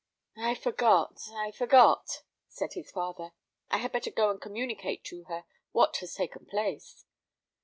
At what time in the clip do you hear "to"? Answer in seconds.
5.03-5.25